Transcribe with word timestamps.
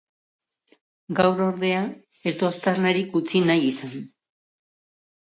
Gaur 1.19 1.43
ordea, 1.47 1.81
ez 2.31 2.33
du 2.39 2.47
aztarnarik 2.47 3.13
utzi 3.21 3.43
nahi 3.51 3.63
izan. 3.73 3.95